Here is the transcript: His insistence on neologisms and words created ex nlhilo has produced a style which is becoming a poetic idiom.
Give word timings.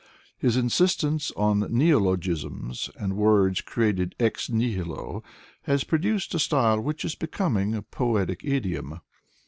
His 0.39 0.57
insistence 0.57 1.31
on 1.37 1.59
neologisms 1.71 2.89
and 2.95 3.15
words 3.15 3.61
created 3.61 4.15
ex 4.19 4.47
nlhilo 4.47 5.23
has 5.65 5.83
produced 5.83 6.33
a 6.33 6.39
style 6.39 6.81
which 6.81 7.05
is 7.05 7.13
becoming 7.13 7.75
a 7.75 7.83
poetic 7.83 8.41
idiom. 8.43 9.01